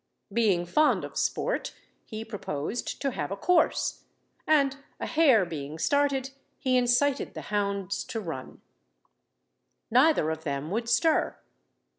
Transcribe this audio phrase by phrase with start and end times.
[0.33, 4.05] Being fond of sport, he proposed to have a course;
[4.47, 8.63] and a hare being started, he incited the hounds to run.
[9.91, 11.37] Neither of them would stir.